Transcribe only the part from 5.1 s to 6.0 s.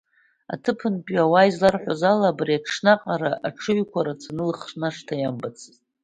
иамбацызт.